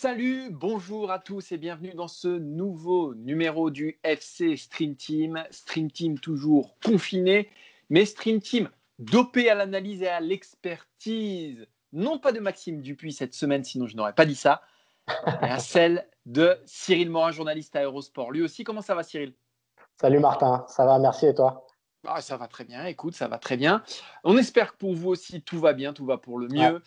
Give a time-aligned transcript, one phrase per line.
[0.00, 5.42] Salut, bonjour à tous et bienvenue dans ce nouveau numéro du FC Stream Team.
[5.50, 7.50] Stream Team toujours confiné,
[7.90, 11.66] mais Stream Team dopé à l'analyse et à l'expertise.
[11.92, 14.62] Non pas de Maxime Dupuis cette semaine, sinon je n'aurais pas dit ça,
[15.42, 18.30] mais à celle de Cyril Morin, journaliste à Eurosport.
[18.30, 19.34] Lui aussi, comment ça va Cyril?
[20.00, 21.66] Salut Martin, ça va, merci et toi?
[22.06, 23.82] Ah, Ça va très bien, écoute, ça va très bien.
[24.22, 26.80] On espère que pour vous aussi, tout va bien, tout va pour le mieux.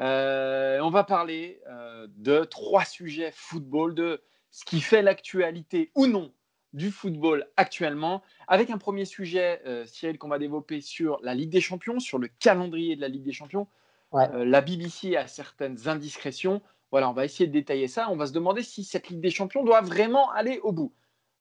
[0.00, 6.06] Euh, on va parler euh, de trois sujets football, de ce qui fait l'actualité ou
[6.06, 6.32] non
[6.72, 11.50] du football actuellement, avec un premier sujet, euh, Cyril, qu'on va développer sur la Ligue
[11.50, 13.68] des Champions, sur le calendrier de la Ligue des Champions.
[14.10, 14.28] Ouais.
[14.44, 16.62] La BBC a certaines indiscrétions.
[16.90, 18.10] Voilà, on va essayer de détailler ça.
[18.10, 20.92] On va se demander si cette Ligue des Champions doit vraiment aller au bout.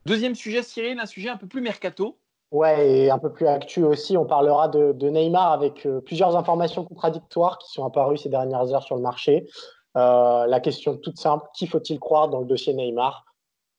[0.05, 2.19] Deuxième sujet, Cyril, un sujet un peu plus mercato.
[2.53, 6.37] Ouais, et un peu plus actu aussi, on parlera de, de Neymar avec euh, plusieurs
[6.37, 9.47] informations contradictoires qui sont apparues ces dernières heures sur le marché.
[9.97, 13.25] Euh, la question toute simple, qui faut-il croire dans le dossier Neymar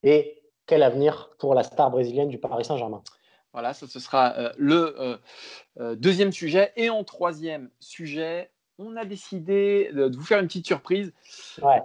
[0.03, 3.05] Et quel avenir pour la star brésilienne du Paris Saint-Germain?
[3.53, 5.21] Voilà, ça ce sera euh, le
[5.79, 6.73] euh, deuxième sujet.
[6.75, 11.13] Et en troisième sujet, on a décidé de, de vous faire une petite surprise
[11.63, 11.81] Ouais.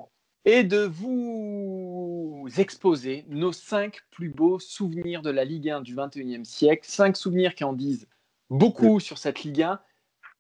[0.45, 6.43] Et de vous exposer nos cinq plus beaux souvenirs de la Ligue 1 du 21e
[6.45, 6.83] siècle.
[6.89, 8.07] Cinq souvenirs qui en disent
[8.49, 9.79] beaucoup sur cette Ligue 1,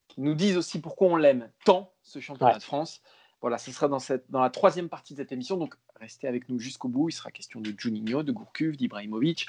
[0.07, 2.57] qui nous disent aussi pourquoi on l'aime tant, ce championnat Ouais.
[2.59, 3.01] de France.
[3.41, 5.55] Voilà, ce sera dans, cette, dans la troisième partie de cette émission.
[5.57, 7.09] Donc, restez avec nous jusqu'au bout.
[7.09, 9.47] Il sera question de Juninho, de Gourcuff, d'Ibrahimovic,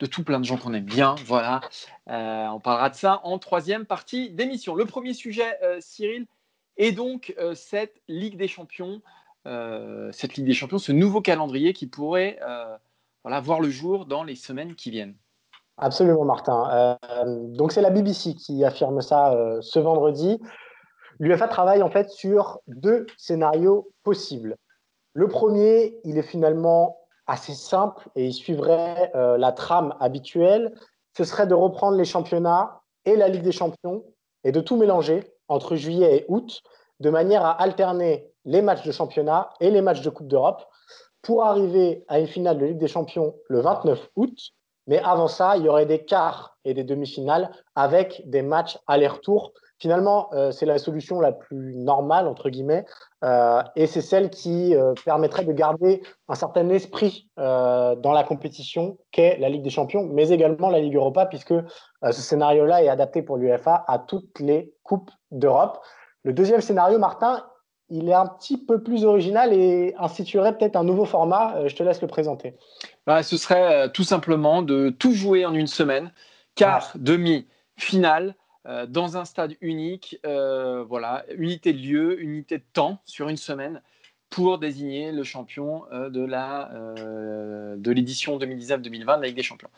[0.00, 1.14] de tout plein de gens qu'on aime bien.
[1.26, 1.60] Voilà,
[2.08, 4.74] Euh, on parlera de ça en troisième partie d'émission.
[4.74, 6.26] Le premier sujet, euh, Cyril,
[6.76, 9.00] est donc euh, cette Ligue des Champions.
[9.46, 12.76] Euh, cette Ligue des Champions, ce nouveau calendrier qui pourrait euh,
[13.40, 15.16] voir le jour dans les semaines qui viennent.
[15.78, 16.98] Absolument, Martin.
[17.10, 20.38] Euh, donc, c'est la BBC qui affirme ça ce vendredi.
[21.18, 24.56] L'UFA travaille en fait sur deux scénarios possibles.
[25.14, 30.74] Le premier, il est finalement assez simple et il suivrait la trame habituelle.
[31.16, 34.04] Ce serait de reprendre les championnats et la Ligue des Champions
[34.44, 36.62] et de tout mélanger entre juillet et août
[37.00, 40.62] de manière à alterner les matchs de championnat et les matchs de Coupe d'Europe
[41.22, 44.52] pour arriver à une finale de Ligue des Champions le 29 août
[44.90, 49.52] mais avant ça, il y aurait des quarts et des demi-finales avec des matchs aller-retour.
[49.78, 52.84] Finalement, euh, c'est la solution la plus normale, entre guillemets,
[53.24, 58.98] euh, et c'est celle qui euh, permettrait de garder un certain esprit dans la compétition
[59.12, 61.54] qu'est la Ligue des Champions, mais également la Ligue Europa, puisque
[62.02, 65.78] ce scénario-là est adapté pour l'UEFA à toutes les Coupes d'Europe.
[66.24, 67.46] Le deuxième scénario, Martin,
[67.88, 71.56] il est un petit peu plus original et instituerait peut-être un nouveau format.
[71.56, 72.54] Euh, je te laisse le présenter.
[73.06, 76.12] Bah, ce serait euh, tout simplement de tout jouer en une semaine,
[76.54, 78.36] quart, demi, finale,
[78.66, 80.18] euh, dans un stade unique.
[80.26, 83.82] euh, voilà, unité de lieu, unité de temps sur une semaine
[84.28, 89.70] pour désigner le champion de la de l'édition 2019-2020 de la Ligue des Champions.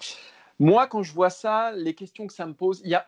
[0.58, 3.06] Moi, quand je vois ça, les questions que ça me pose, il y a,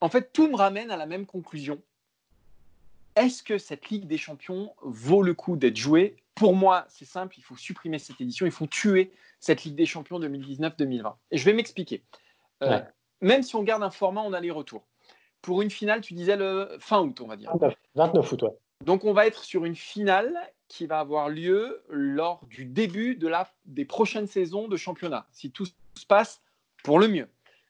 [0.00, 1.78] en fait, tout me ramène à la même conclusion.
[3.16, 6.16] Est-ce que cette Ligue des Champions vaut le coup d'être jouée?
[6.34, 9.86] Pour moi, c'est simple, il faut supprimer cette édition, il faut tuer cette Ligue des
[9.86, 11.14] Champions 2019-2020.
[11.30, 12.02] Et je vais m'expliquer.
[12.62, 12.84] Euh, Ouais.
[13.20, 14.84] Même si on garde un format en aller-retour,
[15.42, 17.50] pour une finale, tu disais le fin août, on va dire.
[17.52, 18.50] 29, 29 août, ouais.
[18.84, 20.36] Donc on va être sur une finale
[20.68, 25.50] qui va avoir lieu lors du début de la, des prochaines saisons de championnat, si
[25.50, 26.40] tout se passe
[26.82, 27.28] pour le mieux.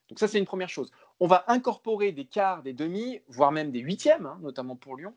[0.08, 0.91] Donc ça, c'est une première chose.
[1.24, 5.14] On va incorporer des quarts, des demi, voire même des huitièmes, hein, notamment pour Lyon,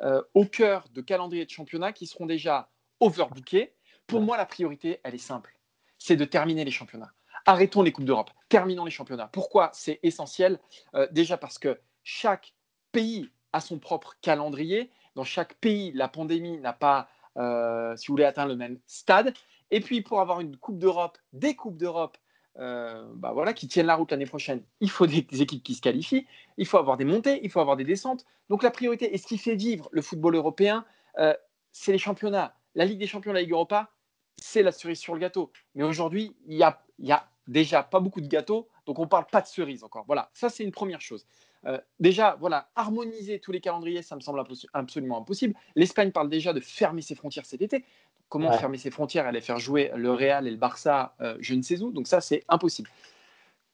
[0.00, 2.68] euh, au cœur de calendriers de championnat qui seront déjà
[3.00, 3.72] overbookés.
[4.06, 5.56] Pour moi, la priorité, elle est simple.
[5.96, 7.10] C'est de terminer les championnats.
[7.46, 8.32] Arrêtons les Coupes d'Europe.
[8.50, 9.28] Terminons les championnats.
[9.28, 9.70] Pourquoi?
[9.72, 10.58] C'est essentiel
[10.94, 12.52] Euh, Déjà parce que chaque
[12.92, 14.90] pays a son propre calendrier.
[15.14, 19.32] Dans chaque pays, la pandémie n'a pas, euh, si vous voulez, atteint le même stade.
[19.70, 22.18] Et puis, pour avoir une Coupe d'Europe, des Coupes d'Europe
[22.58, 26.26] bah voilà, qui tiennent la route l'année prochaine, il faut des, équipes qui se qualifient,
[26.56, 28.24] il faut avoir des montées, il faut avoir des descentes.
[28.48, 30.84] Donc la priorité, et ce qui fait vivre le football européen,
[31.18, 31.34] euh,
[31.72, 32.54] c'est les championnats.
[32.74, 33.90] La Ligue des Champions, la Ligue Europa,
[34.36, 35.50] c'est la cerise sur le gâteau.
[35.74, 39.02] Mais aujourd'hui, il y a, il y a déjà pas beaucoup de gâteaux, donc on
[39.02, 40.04] ne parle pas de cerise encore.
[40.06, 41.26] Voilà, ça c'est une première chose.
[41.64, 44.42] Euh, déjà, voilà, harmoniser tous les calendriers, ça me semble
[44.72, 45.54] absolument impossible.
[45.74, 47.84] L'Espagne parle déjà de fermer ses frontières cet été.
[48.28, 51.62] Comment fermer ses frontières Aller faire jouer le Real et le Barça, euh, je ne
[51.62, 51.92] sais où.
[51.92, 52.90] Donc ça, c'est impossible.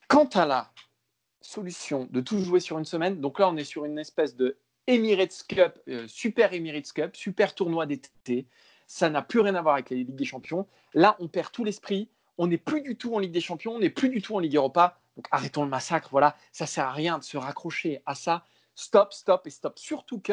[0.08, 0.70] Quant à la
[1.40, 4.58] solution de tout jouer sur une semaine, donc là, on est sur une espèce de
[4.86, 8.46] Emirates Cup, euh, super Emirates Cup, super tournoi d'été.
[8.86, 10.66] Ça n'a plus rien à voir avec les Ligues des Champions.
[10.92, 12.10] Là, on perd tout l'esprit.
[12.38, 14.38] On n'est plus du tout en Ligue des Champions, on n'est plus du tout en
[14.38, 14.98] Ligue Europa.
[15.16, 16.08] Donc arrêtons le massacre.
[16.10, 18.44] Voilà, ça sert à rien de se raccrocher à ça.
[18.74, 19.78] Stop, stop et stop.
[19.78, 20.32] Surtout que,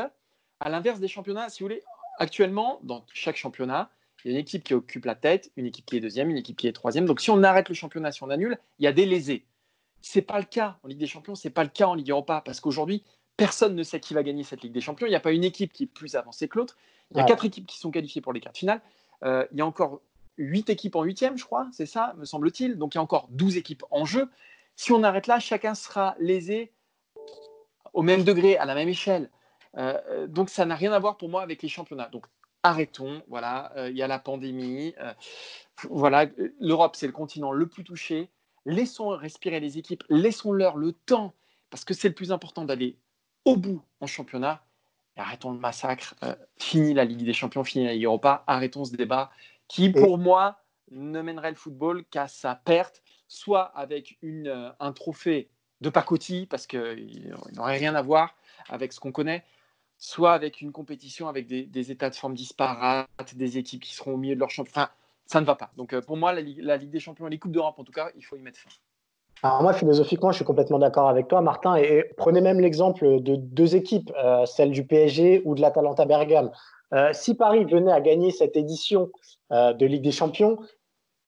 [0.59, 1.83] à l'inverse des championnats, si vous voulez,
[2.17, 3.89] actuellement, dans chaque championnat,
[4.23, 6.37] il y a une équipe qui occupe la tête, une équipe qui est deuxième, une
[6.37, 7.05] équipe qui est troisième.
[7.05, 9.45] Donc si on arrête le championnat, si on annule, il y a des lésés.
[10.01, 12.41] C'est pas le cas en Ligue des Champions, c'est pas le cas en Ligue Europa
[12.45, 13.03] parce qu'aujourd'hui,
[13.37, 15.07] personne ne sait qui va gagner cette Ligue des Champions.
[15.07, 16.77] Il n'y a pas une équipe qui est plus avancée que l'autre.
[17.11, 18.81] Il y a quatre équipes qui sont qualifiées pour les quarts finales.
[19.23, 20.01] Euh, il y a encore
[20.37, 22.77] huit équipes en huitième, je crois, c'est ça, me semble-t-il.
[22.77, 24.29] Donc il y a encore 12 équipes en jeu.
[24.75, 26.71] Si on arrête là, chacun sera lésé
[27.93, 29.29] au même degré, à la même échelle.
[29.77, 32.09] Euh, donc ça n'a rien à voir pour moi avec les championnats.
[32.09, 32.25] Donc
[32.63, 35.13] arrêtons, voilà, euh, il y a la pandémie, euh,
[35.89, 36.25] voilà,
[36.59, 38.29] l'Europe c'est le continent le plus touché.
[38.65, 41.33] Laissons respirer les équipes, laissons-leur le temps,
[41.69, 42.97] parce que c'est le plus important d'aller
[43.45, 44.63] au bout en championnat.
[45.15, 46.15] arrêtons le massacre,
[46.57, 49.31] fini la Ligue des Champions, fini la Ligue Europa, arrêtons ce débat
[49.67, 54.91] qui pour moi ne mènerait le football qu'à sa perte soit avec une, euh, un
[54.91, 58.35] trophée de pacotille, parce qu'il n'aurait rien à voir
[58.67, 59.45] avec ce qu'on connaît,
[59.99, 64.17] soit avec une compétition avec des, états de forme disparates, des équipes qui seront au
[64.17, 64.85] milieu de leur championnat.
[64.85, 64.91] Enfin,
[65.25, 65.69] ça ne va pas.
[65.77, 68.23] Donc euh, pour moi, la, Ligue des Champions les Coupes d'Europe, en tout cas, il
[68.23, 68.69] faut y mettre fin.
[69.43, 71.75] Alors moi, philosophiquement, je suis complètement d'accord avec toi, Martin.
[71.75, 76.49] Et, prenez même l'exemple de deux équipes, euh, celle du PSG ou de l'Atalanta Bergame.
[77.11, 79.11] si Paris venait à gagner cette édition
[79.51, 80.57] de Ligue des Champions,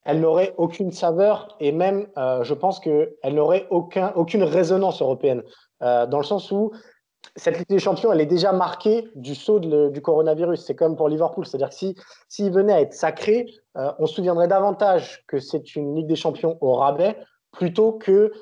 [0.04, 5.42] elle n'aurait aucune saveur et même, euh, je pense qu'elle n'aurait aucun, aucune résonance européenne,
[5.82, 6.72] euh, dans le sens où
[7.36, 10.64] cette Ligue des Champions, elle est déjà marquée du saut du coronavirus.
[10.64, 11.94] C'est comme pour Liverpool, c'est-à-dire que s'il
[12.28, 13.46] si, venait à être sacré,
[13.76, 17.16] euh, on se souviendrait davantage que c'est une Ligue des Champions au rabais
[17.52, 18.32] plutôt que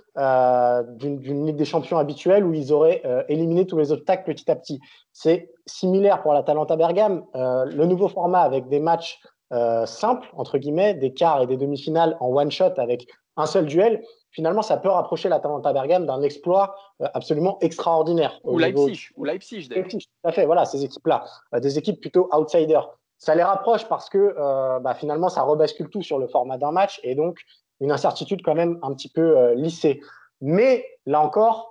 [0.99, 4.79] d'une Ligue des Champions habituelle où ils auraient éliminé tous les obstacles petit à petit.
[5.13, 7.25] C'est similaire pour la Talenta Bergame.
[7.35, 9.19] le nouveau format avec des matchs
[9.53, 13.07] euh, simple, entre guillemets, des quarts et des demi-finales en one-shot avec
[13.37, 18.41] un seul duel, finalement, ça peut rapprocher la l'Atalanta Bergame d'un exploit euh, absolument extraordinaire.
[18.45, 19.89] Ou Leipzig, ou Leipzig, d'ailleurs.
[19.89, 21.25] Tout à fait, voilà, ces équipes-là,
[21.55, 22.89] euh, des équipes plutôt outsiders.
[23.19, 24.35] Ça les rapproche parce que
[24.81, 27.39] bah, finalement, ça rebascule tout sur le format d'un match et donc
[27.81, 30.01] une incertitude quand même un petit peu lissée.
[30.41, 31.71] Mais là encore,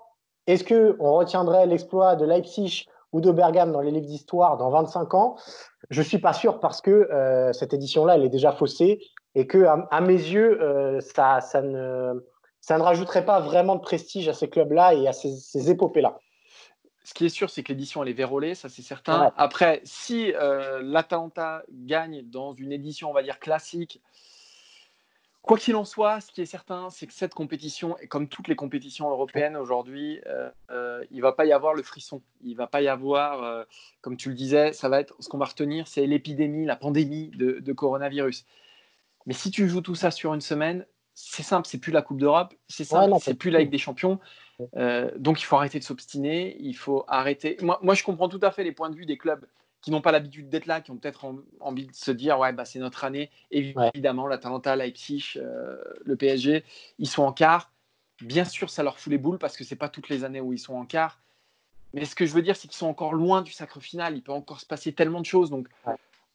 [0.50, 5.13] est-ce qu'on retiendrait l'exploit de Leipzig ou de Bergame dans les livres d'histoire dans 25
[5.13, 5.35] ans?
[5.91, 9.00] Je ne suis pas sûr parce que euh, cette édition-là, elle est déjà faussée
[9.35, 12.25] et que, à, mes yeux, euh, ça, ça, ne,
[12.61, 16.19] ça ne rajouterait pas vraiment de prestige à ces clubs-là et à ces, épopées-là.
[17.03, 19.31] Ce qui est sûr, c'est que l'édition, elle est vérolée, ça c'est certain.
[19.38, 24.01] Après, si euh, l'Atalanta gagne dans une édition, on va dire, classique,
[25.41, 28.47] Quoi qu'il en soit, ce qui est certain, c'est que cette compétition, et comme toutes
[28.50, 32.21] les compétitions européennes aujourd'hui, euh, euh, il ne va pas y avoir le frisson.
[32.41, 33.63] Il ne va pas y avoir, euh,
[34.01, 37.29] comme tu le disais, ça va être ce qu'on va retenir, c'est l'épidémie, la pandémie
[37.29, 38.45] de, coronavirus.
[39.25, 40.85] Mais si tu joues tout ça sur une semaine,
[41.21, 44.19] c'est simple, c'est plus la Coupe d'Europe, c'est simple, c'est plus la Ligue des Champions.
[45.18, 47.57] donc il faut arrêter de s'obstiner, il faut arrêter.
[47.62, 49.45] Moi, moi, je comprends tout à fait les points de vue des clubs
[49.81, 52.65] qui n'ont pas l'habitude d'être là, qui ont peut-être envie de se dire ouais bah
[52.65, 53.32] c'est notre année.
[53.51, 56.63] Évidemment, la l'Atalanta, Leipzig, euh, le PSG,
[56.98, 57.72] ils sont en quart.
[58.22, 60.51] Bien sûr, ça leur fout les boules parce que c'est pas toutes les années où
[60.51, 61.22] ils sont en quart.
[61.93, 64.15] Mais ce que je veux dire, c'est qu'ils sont encore loin du sacre final.
[64.15, 65.50] Il peut encore se passer tellement de choses.
[65.50, 65.67] Donc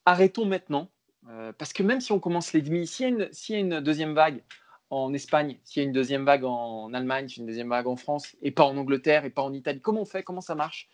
[0.06, 0.88] arrêtons maintenant.
[1.28, 4.14] Euh, parce que même si on commence les demi, s'il y, y, a une deuxième
[4.14, 4.42] vague
[4.90, 7.68] en Espagne, s'il y a une deuxième vague en Allemagne, s'il y a une deuxième
[7.68, 10.22] vague en France, et pas en Angleterre, et pas en Italie, comment on fait?
[10.22, 10.88] Comment ça marche?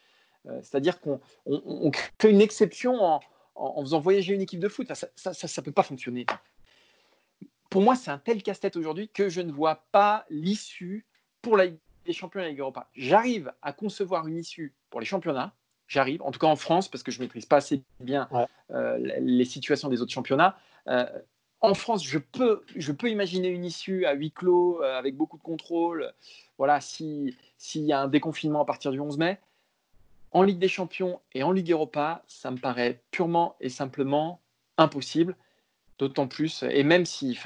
[0.47, 1.21] Euh, c'est-à-dire qu'on
[2.19, 3.21] crée une exception
[3.55, 4.91] en, faisant voyager une équipe de foot.
[4.95, 6.27] Ça ne peut pas fonctionner.
[7.69, 11.07] Pour moi, c'est un tel casse-tête aujourd'hui que je ne vois pas l'issue
[11.43, 12.89] pour la Ligue des champions et la Ligue Europa.
[12.95, 15.53] J'arrive à concevoir une issue pour les championnats.
[15.87, 18.29] J'arrive, en tout cas en France, parce que je ne maîtrise pas assez bien
[18.71, 20.57] euh, les situations des autres championnats.
[20.87, 21.05] Euh,
[21.61, 22.63] en France, je peux,
[23.09, 26.13] imaginer une issue à huis clos, avec beaucoup de contrôle.
[26.59, 27.35] Voilà, s'il
[27.75, 29.39] y a un déconfinement à partir du 11 mai
[30.33, 34.41] en Ligue des Champions et en Ligue Europa, ça me paraît purement et simplement
[34.79, 35.37] impossible.
[35.99, 37.39] D'autant plus, et même si,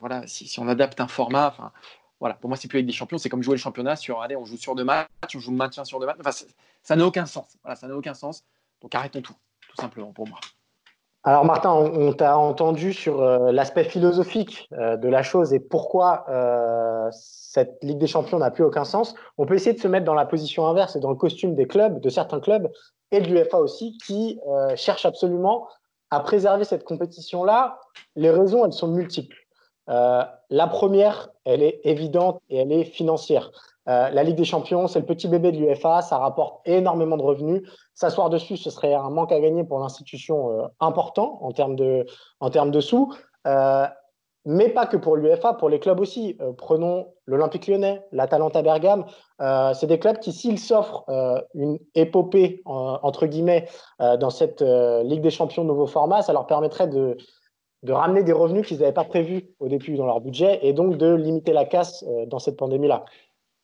[0.00, 1.54] voilà, si, on adapte un format,
[2.20, 4.34] voilà, pour moi, c'est plus Ligue des Champions, c'est comme jouer le championnat sur, allez,
[4.34, 6.46] on joue sur deux matchs, on joue le maintien sur deux matchs.
[6.82, 7.58] Ça n'a aucun sens.
[7.62, 8.44] Voilà, ça n'a aucun sens.
[8.80, 9.34] Donc arrêtons tout,
[9.68, 10.40] tout simplement pour moi.
[11.24, 16.24] Alors Martin, on, t'a entendu sur euh, l'aspect philosophique euh, de la chose et pourquoi
[16.28, 19.14] euh, cette Ligue des Champions n'a plus aucun sens.
[19.36, 21.66] On peut essayer de se mettre dans la position inverse et dans le costume des
[21.66, 22.70] clubs, de certains clubs
[23.10, 24.38] et de l'UFA aussi, qui
[24.76, 25.66] cherchent absolument
[26.10, 27.80] à préserver cette compétition-là.
[28.16, 29.36] Les raisons, elles sont multiples.
[29.86, 33.50] la première, elle est évidente et elle est financière.
[33.88, 37.22] Euh, la Ligue des Champions, c'est le petit bébé de l'UFA, ça rapporte énormément de
[37.22, 37.62] revenus.
[37.94, 42.04] S'asseoir dessus, ce serait un manque à gagner pour l'institution euh, important en termes de,
[42.40, 43.14] en termes de sous.
[43.46, 43.86] Euh,
[44.44, 46.38] mais pas que pour l'UFA, pour les clubs aussi.
[46.56, 49.04] prenons l'Olympique lyonnais, l'Atalanta Bergame.
[49.74, 51.04] c'est des clubs qui, s'ils s'offrent
[51.52, 53.68] une épopée, entre guillemets,
[53.98, 57.18] dans cette Ligue des Champions nouveau format, ça leur permettrait de,
[57.82, 60.96] de ramener des revenus qu'ils n'avaient pas prévus au début dans leur budget et donc
[60.96, 63.04] de limiter la casse dans cette pandémie-là.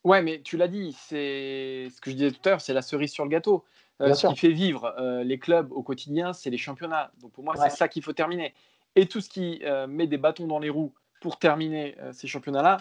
[0.05, 2.83] Ouais, mais tu l'as dit, c'est ce que je disais tout à l'heure, c'est la
[2.83, 3.65] cerise sur le gâteau.
[4.01, 7.11] Euh, ce qui fait vivre euh, les clubs au quotidien, c'est les championnats.
[7.21, 8.55] Donc pour moi, c'est ça qu'il faut terminer.
[8.97, 12.79] Et tout ce qui euh, met des bâtons dans les roues pour terminer ces championnats-là,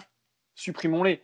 [0.54, 1.22] supprimons-les.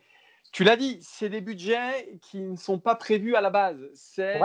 [0.53, 3.79] Tu l'as dit, c'est des budgets qui ne sont pas prévus à la base.
[3.95, 4.39] C'est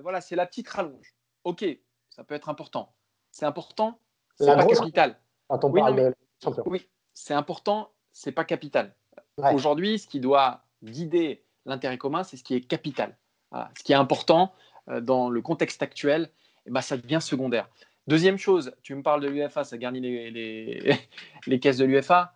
[0.00, 1.14] voilà, c'est la petite rallonge.
[1.44, 1.66] Ok,
[2.08, 2.94] ça peut être important.
[3.30, 3.98] C'est important,
[4.36, 5.20] c'est pas capital.
[5.48, 6.62] Quand on oui, parle de champion.
[6.66, 8.94] Oui, c'est important, c'est pas capital.
[9.36, 13.16] Aujourd'hui, ce qui doit guider l'intérêt commun, c'est ce qui est capital.
[13.78, 14.52] Ce qui est important
[14.88, 16.30] euh, dans le contexte actuel,
[16.66, 17.68] eh ben, ça devient secondaire.
[18.06, 20.96] Deuxième chose, tu me parles de l'UFA, ça garnit les, les,
[21.46, 22.34] les, caisses de l'UFA.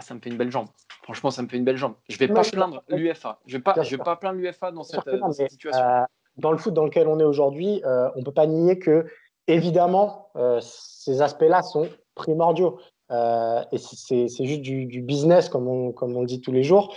[0.00, 0.68] ça me fait une belle jambe.
[1.02, 1.94] Franchement, ça me fait une belle jambe.
[2.08, 3.38] Je ne vais pas plaindre l'UFA.
[3.46, 5.02] Je ne vais, pas, plaindre l'UFA dans cette,
[5.50, 5.84] situation.
[5.84, 6.02] Euh,
[6.38, 9.06] dans le foot dans lequel on est aujourd'hui, euh, on ne peut pas nier que,
[9.46, 12.80] évidemment, ces aspects-là sont primordiaux.
[13.10, 16.96] et c'est juste du, du, business, comme on, comme on le dit tous les jours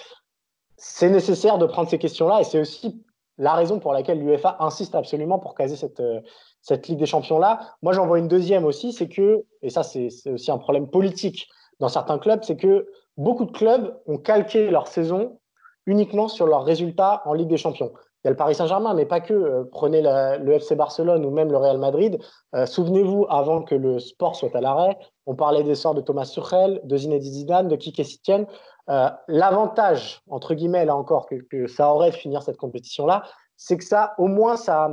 [0.80, 3.04] c'est nécessaire de prendre ces questions-là et c'est aussi
[3.38, 6.22] la raison pour laquelle l'UEFA insiste absolument pour caser cette, euh,
[6.62, 7.60] cette Ligue des Champions-là.
[7.82, 11.48] Moi, j'en vois une deuxième aussi, c'est que, et ça, c'est aussi un problème politique
[11.80, 15.40] dans certains clubs, c'est que beaucoup de clubs ont calqué leur saison
[15.86, 17.92] uniquement sur leurs résultats en Ligue des Champions.
[18.24, 19.34] Il y a le Paris Saint-Germain, mais pas que.
[19.34, 22.20] Euh, prenez le FC Barcelone ou même le Real Madrid.
[22.54, 26.26] Euh, souvenez-vous, avant que le sport soit à l'arrêt, on parlait des sorts de Thomas
[26.26, 28.46] Tuchel, de Zinedine Zidane, de Kike Setien.
[28.90, 33.24] Euh, l'avantage, entre guillemets, là encore, que, ça aurait de finir cette compétition-là,
[33.56, 34.90] c'est que ça, au moins, ça,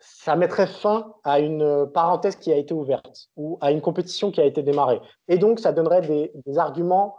[0.00, 4.40] ça mettrait fin à une parenthèse qui a été ouverte ou à une compétition qui
[4.40, 5.00] a été démarrée.
[5.28, 7.16] Et donc, ça donnerait des, arguments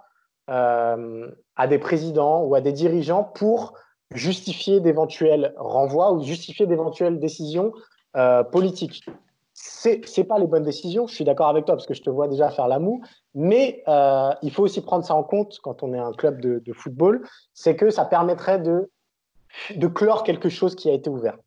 [0.49, 3.73] euh, à des présidents ou à des dirigeants pour
[4.13, 7.71] justifier d'éventuels renvois ou justifier d'éventuelles décisions
[8.17, 9.05] euh, politiques
[9.61, 11.05] c'est n'est pas les bonnes décisions.
[11.05, 13.03] Je suis d'accord avec toi parce que je te vois déjà faire la moue.
[13.35, 16.73] Mais euh, il faut aussi prendre ça en compte quand on est un club de,
[16.73, 17.27] football.
[17.53, 18.89] C'est que ça permettrait de,
[19.87, 21.37] clore quelque chose qui a été ouvert.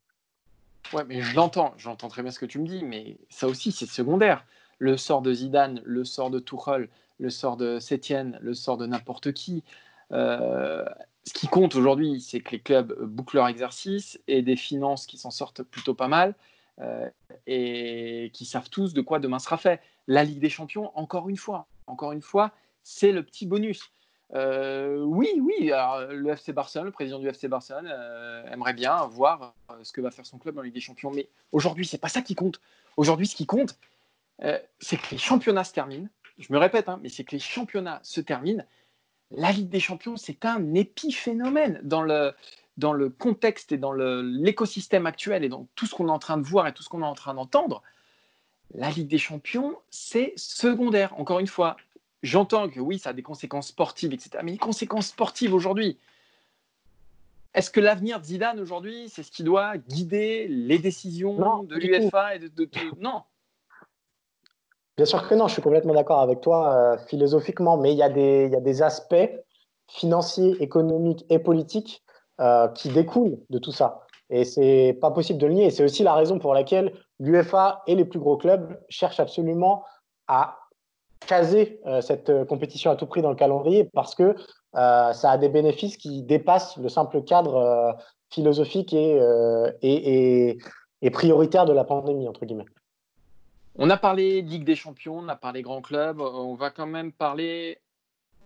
[0.93, 1.73] Ouais, mais je l'entends.
[1.79, 2.85] J'entends très bien ce que tu me dis.
[2.85, 4.45] Mais ça aussi, c'est secondaire.
[4.79, 8.85] Le sort de Zidane, le sort de Tuchel, le sort de Sétienne, le sort de
[8.85, 9.65] n'importe qui.
[10.13, 10.85] Euh,
[11.25, 15.17] ce qui compte aujourd'hui, c'est que les clubs bouclent leur exercice et des finances qui
[15.17, 16.35] s'en sortent plutôt pas mal.
[16.81, 17.09] Euh,
[17.47, 19.81] et qui savent tous de quoi demain sera fait.
[20.07, 22.53] La Ligue des Champions, encore une fois, encore une fois,
[22.83, 23.93] c'est le petit bonus.
[24.35, 25.71] Euh, oui, oui,
[26.11, 30.11] le FC Barcelone, le président du FC Barcelone euh, aimerait bien voir ce que va
[30.11, 31.11] faire son club en Ligue des Champions.
[31.11, 32.61] Mais aujourd'hui, c'est pas ça qui compte.
[32.97, 33.79] Aujourd'hui, ce qui compte,
[34.79, 36.09] c'est que les championnats se terminent.
[36.39, 38.65] Je me répète, hein, mais c'est que les championnats se terminent.
[39.31, 42.33] La Ligue des Champions, c'est un épiphénomène dans le,
[42.77, 46.39] dans le contexte et dans l'écosystème actuel et dans tout ce qu'on est en train
[46.39, 47.83] de voir et tout ce qu'on est en train d'entendre,
[48.75, 51.19] la Ligue des Champions, c'est secondaire.
[51.19, 51.77] Encore une fois,
[52.23, 54.39] j'entends que oui, ça a des conséquences sportives, etc.
[54.43, 55.99] Mais les conséquences sportives aujourd'hui,
[57.55, 62.37] est-ce que l'avenir de Zidane aujourd'hui, c'est ce qui doit guider les décisions de l'UEFA
[62.37, 63.23] et de, Non.
[64.97, 67.99] Bien sûr que non, je suis complètement d'accord avec toi euh, philosophiquement, mais y, il
[67.99, 68.03] y
[68.57, 69.31] a des aspects
[69.89, 72.03] financiers, économiques et politiques
[72.41, 74.01] euh, qui découle de tout ça.
[74.31, 75.71] Et c'est pas possible de le nier.
[75.71, 79.85] C'est aussi la raison pour laquelle l'UFA et les plus gros clubs cherchent absolument
[80.29, 80.57] à
[81.27, 84.35] caser euh, cette euh, compétition à tout prix dans le calendrier parce que
[84.75, 87.95] ça a des bénéfices qui dépassent le simple cadre
[88.31, 89.21] philosophique et,
[89.83, 90.59] et,
[91.03, 92.65] et, prioritaire de la pandémie, entre guillemets.
[93.77, 97.13] On a parlé Ligue des Champions, on a parlé grands clubs, on va quand même
[97.13, 97.83] parler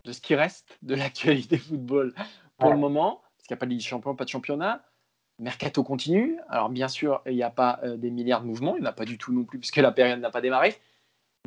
[0.04, 2.12] de ce qui reste de l'actualité football
[2.58, 4.82] pour le moment qu'il n'y a pas de Ligue des championnat.
[5.38, 6.38] Mercato continue.
[6.48, 8.90] Alors, bien sûr, il n'y a pas euh, des milliards de mouvements, il n'y en
[8.90, 10.76] a pas du tout non plus, puisque la période n'a pas démarré.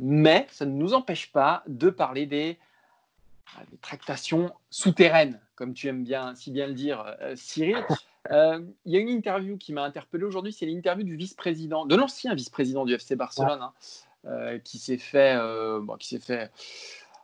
[0.00, 2.58] Mais ça ne nous empêche pas de parler des,
[3.58, 7.84] euh, tractations souterraines, comme tu aimes bien si bien le dire, euh, Cyril.
[8.30, 11.96] Euh, il y a une interview qui m'a interpellé aujourd'hui, c'est l'interview du vice-président, de
[11.96, 13.72] l'ancien vice-président du FC Barcelone, hein,
[14.26, 15.38] euh, qui s'est fait,
[15.98, 16.50] qui s'est fait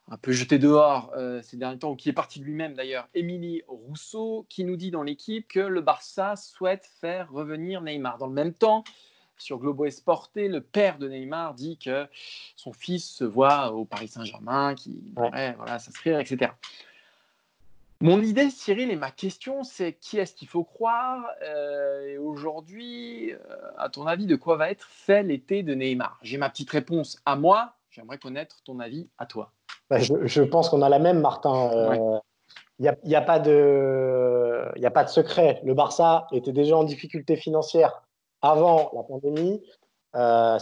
[0.09, 3.63] un peu jeté dehors ces derniers temps, ou qui est parti de lui-même d'ailleurs, Émilie
[3.67, 8.19] Rousseau, qui nous dit dans l'équipe que le Barça souhaite faire revenir Neymar.
[8.19, 8.85] Dans le même temps,
[9.39, 12.07] sur Globo Esporté, le père de Neymar dit que
[12.57, 16.53] son fils se voit au Paris Saint-Germain, qui pourrait voilà, s'inscrire, etc.
[18.01, 23.33] Mon idée, Cyril, et ma question, c'est qui est-ce qu'il faut croire euh, Et aujourd'hui,
[23.33, 23.39] euh,
[23.79, 26.19] à ton avis, de quoi va être fait l'été de Neymar?
[26.23, 27.75] J'ai ma petite réponse à moi.
[27.91, 29.53] J'aimerais connaître ton avis à toi.
[29.89, 31.71] Bah, je, pense qu'on a la même, Martin.
[32.79, 35.61] Il euh, n'y a, pas de, a pas de secret.
[35.65, 38.03] Le Barça était déjà en difficulté financière
[38.43, 39.63] avant la pandémie.
[40.17, 40.59] Euh,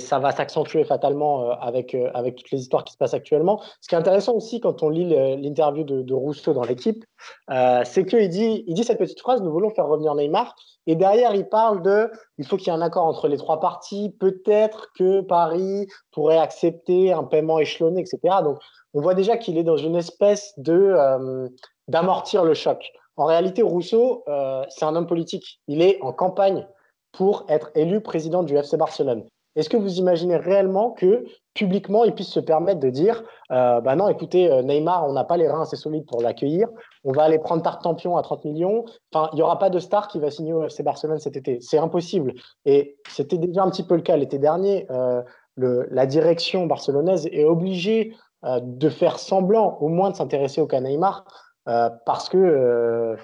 [0.00, 3.60] ça va s'accentuer fatalement euh, avec, euh, avec toutes les histoires qui se passent actuellement.
[3.80, 5.04] Ce qui est intéressant aussi quand on lit
[5.40, 7.04] l'interview de, Rousseau dans l'équipe,
[7.48, 10.54] c'est qu'il dit, il dit cette petite phrase, nous voulons faire revenir Neymar,
[10.86, 13.60] et derrière il parle de, il faut qu'il y ait un accord entre les trois
[13.60, 18.36] parties, peut-être que Paris pourrait accepter un paiement échelonné, etc.
[18.44, 18.58] Donc
[18.94, 21.50] on voit déjà qu'il est dans une espèce de
[21.88, 22.92] d'amortir le choc.
[23.16, 24.24] En réalité, Rousseau,
[24.68, 25.60] c'est un homme politique.
[25.66, 26.66] Il est en campagne
[27.12, 29.24] pour être élu président du FC Barcelone.
[29.54, 33.96] Est-ce que vous imaginez réellement que publiquement, il puisse se permettre de dire euh, bah
[33.96, 36.68] non, écoutez, euh, Neymar, on n'a pas les reins assez solides pour l'accueillir,
[37.04, 38.84] on va aller prendre Tartampion à 30 millions.
[39.12, 41.58] Enfin, il n'y aura pas de star qui va signer au FC Barcelone cet été.
[41.60, 42.32] C'est impossible.
[42.64, 44.86] Et c'était déjà un petit peu le cas l'été dernier.
[44.90, 45.22] Euh,
[45.56, 48.14] la direction barcelonaise est obligée
[48.44, 51.24] euh, de faire semblant au moins de s'intéresser au cas Neymar
[51.64, 53.16] parce que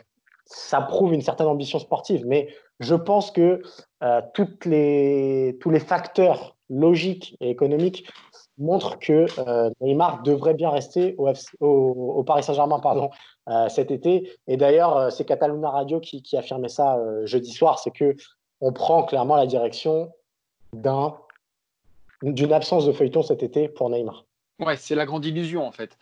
[0.44, 2.24] ça prouve une certaine ambition sportive.
[2.24, 2.48] Mais
[2.80, 3.62] je pense que
[4.02, 8.08] euh, toutes les, tous les facteurs logiques et économiques
[8.58, 11.28] montrent que euh, Neymar devrait bien rester au,
[11.60, 13.10] au, Paris Saint-Germain pardon,
[13.48, 14.32] euh, cet été.
[14.46, 18.14] Et d'ailleurs, c'est Cataluna Radio qui, qui affirmait ça jeudi soir, c'est que
[18.60, 20.12] on prend clairement la direction
[20.72, 21.16] d'un
[22.22, 24.24] d'une absence de feuilleton cet été pour Neymar.
[24.58, 25.96] Ouais, c'est la grande illusion en fait.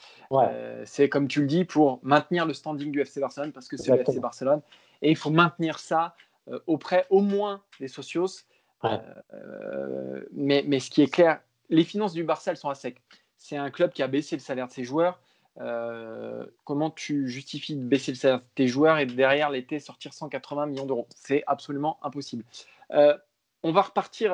[0.85, 3.93] c'est comme tu le dis pour maintenir le standing du FC Barcelone parce que c'est
[3.95, 4.63] le FC Barcelone
[5.03, 6.26] et il faut maintenir ça euh,
[6.67, 8.45] auprès au moins des socios.
[8.85, 13.03] Euh, mais, mais, ce qui est clair, les finances du Barça, elles sont à sec.
[13.37, 15.21] C'est un club qui a baissé le salaire de ses joueurs.
[15.59, 20.13] Euh, comment tu justifies de baisser le salaire de tes joueurs et derrière l'été sortir
[20.13, 21.09] 180 millions d'euros?
[21.17, 22.45] C'est absolument impossible.
[22.91, 24.33] on va repartir.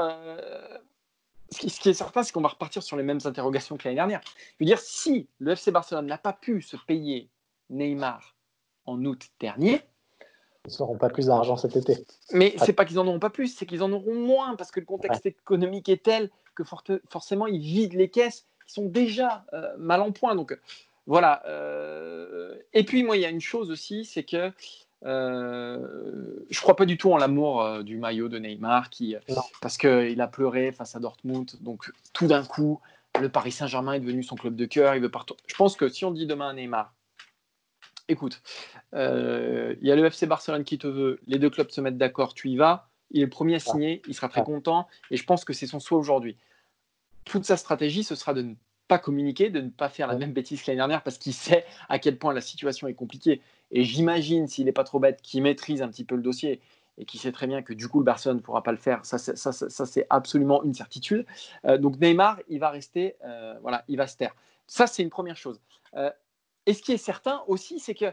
[1.50, 3.84] ce, qui, ce, qui, est certain, c'est qu'on va repartir sur les mêmes interrogations que
[3.84, 4.20] l'année dernière.
[4.26, 7.30] Je veux dire, si le FC Barcelone n'a pas pu se payer
[7.70, 8.36] Neymar
[8.84, 9.80] en août dernier,
[10.68, 12.04] ils n'auront pas plus d'argent cet été.
[12.32, 14.80] Mais c'est pas qu'ils en auront pas plus, c'est qu'ils en auront moins parce que
[14.80, 16.62] le contexte économique est tel que
[17.08, 20.34] forcément ils vident les caisses qui sont déjà euh, mal en point.
[20.34, 20.56] Donc
[21.06, 21.42] voilà.
[21.46, 24.52] Euh, et puis moi, il y a une chose aussi, c'est que
[25.04, 29.16] euh, je crois pas du tout en l'amour euh, du maillot de Neymar qui,
[29.60, 31.50] parce qu'il a pleuré face à Dortmund.
[31.60, 32.80] Donc tout d'un coup,
[33.20, 34.94] le Paris Saint-Germain est devenu son club de cœur.
[34.94, 35.34] Il veut partout.
[35.46, 36.94] Je pense que si on dit demain à Neymar,
[38.08, 38.42] écoute,
[38.94, 41.98] euh, il y a le FC Barcelone qui te veut, les deux clubs se mettent
[41.98, 45.16] d'accord, tu y vas, il est le premier à signer, il sera très content, et
[45.16, 46.36] je pense que c'est son souhait aujourd'hui.
[47.24, 48.54] Toute sa stratégie, ce sera de ne
[48.88, 51.64] pas communiquer, de ne pas faire la même bêtise que l'année dernière, parce qu'il sait
[51.88, 53.40] à quel point la situation est compliquée.
[53.70, 56.60] Et j'imagine, s'il n'est pas trop bête, qu'il maîtrise un petit peu le dossier
[56.98, 59.04] et qu'il sait très bien que du coup le Barcelone ne pourra pas le faire,
[59.06, 61.24] ça, ça, c'est absolument une certitude.
[61.64, 64.34] Euh, donc Neymar, il va rester, euh, voilà, il va se taire.
[64.66, 65.60] Ça, c'est une première chose.
[66.66, 68.12] Et ce qui est certain aussi, c'est que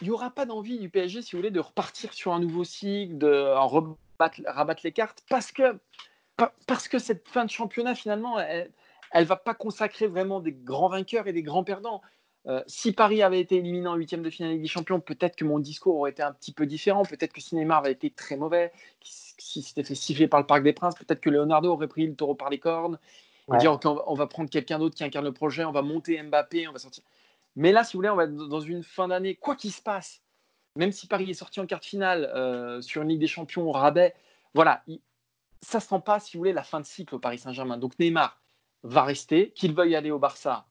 [0.00, 2.64] il n'y aura pas d'envie du PSG, si vous voulez, de repartir sur un nouveau
[2.64, 3.28] cycle, de
[4.18, 5.78] rabattre les cartes, parce que,
[6.66, 8.70] parce que cette fin de championnat, finalement, elle
[9.14, 12.02] ne va pas consacrer vraiment des grands vainqueurs et des grands perdants.
[12.46, 15.58] Euh, si Paris avait été éliminé en huitième de finale des Champions, peut-être que mon
[15.58, 17.04] discours aurait été un petit peu différent.
[17.04, 20.74] Peut-être que Cinéma avait été très mauvais, s'il s'était fait siffler par le Parc des
[20.74, 20.94] Princes.
[20.96, 22.98] Peut-être que Leonardo aurait pris le taureau par les cornes.
[23.48, 23.58] Ouais.
[23.58, 26.72] Dire qu'on va prendre quelqu'un d'autre qui incarne le projet, on va monter Mbappé, on
[26.72, 27.02] va sortir.
[27.56, 29.82] Mais là, si vous voulez, on va être dans une fin d'année, quoi qu'il se
[29.82, 30.22] passe,
[30.76, 33.68] même si Paris est sorti en quart de finale euh, sur une Ligue des Champions
[33.68, 34.14] au rabais,
[34.54, 34.82] voilà,
[35.62, 37.78] ça ne sent pas, si vous voulez, la fin de cycle au Paris Saint-Germain.
[37.78, 38.40] Donc Neymar
[38.82, 40.66] va rester, qu'il veuille aller au Barça,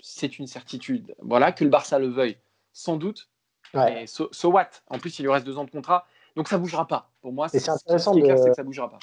[0.00, 1.14] c'est une certitude.
[1.20, 2.38] Voilà, que le Barça le veuille,
[2.72, 3.28] sans doute.
[3.72, 4.06] Ouais.
[4.06, 4.68] so, what?
[4.88, 7.10] En plus, il lui reste deux ans de contrat, donc ça ne bougera pas.
[7.22, 8.12] Pour moi, c'est intéressant.
[8.12, 8.98] Ce qui est clair, c'est que ça ne bougera pas.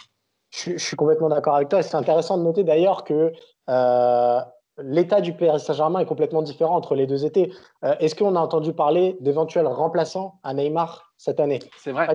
[0.52, 1.82] Je, suis complètement d'accord avec toi.
[1.82, 3.34] C'est intéressant de noter d'ailleurs que
[3.70, 4.40] euh,
[4.84, 7.52] l'état du Paris Saint-Germain est complètement différent entre les deux étés.
[7.84, 11.60] Euh, est-ce qu'on a entendu parler d'éventuels remplaçants à Neymar cette année?
[11.78, 12.08] C'est vrai.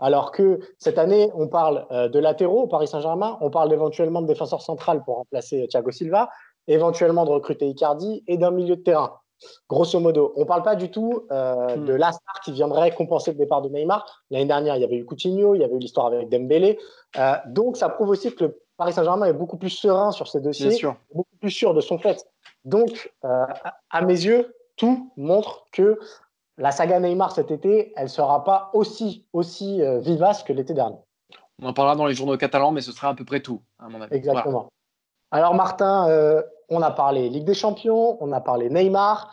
[0.00, 4.22] Alors que cette année, on parle euh, de latéraux au Paris Saint-Germain, on parle éventuellement
[4.22, 6.30] de défenseur central pour remplacer Thiago Silva,
[6.66, 9.20] éventuellement de recruter Icardi et d'un milieu de terrain.
[9.68, 10.32] grosso modo.
[10.36, 11.84] On ne parle pas du tout euh, hmm.
[11.84, 14.06] de la star qui viendrait compenser le départ de Neymar.
[14.30, 16.78] L'année dernière, il y avait eu Coutinho, il y avait eu l'histoire avec Dembélé.
[17.18, 20.40] Euh, donc, ça prouve aussi que le Paris Saint-Germain est beaucoup plus serein sur ses
[20.40, 20.70] dossiers,
[21.14, 22.26] beaucoup plus sûr de son fait.
[22.64, 23.46] Donc, euh,
[23.90, 25.98] à mes yeux, tout montre que
[26.56, 30.96] la saga Neymar cet été, elle ne sera pas aussi, aussi vivace que l'été dernier.
[31.62, 33.88] On en parlera dans les journaux catalans, mais ce sera à peu près tout, à
[33.90, 34.14] mon avis.
[34.14, 34.70] Exactement.
[35.30, 36.08] Alors, Martin,
[36.70, 39.30] on a parlé Ligue des Champions, on a parlé Neymar.